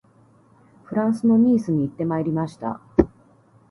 [0.85, 2.81] フランスのニースに行ってまいりました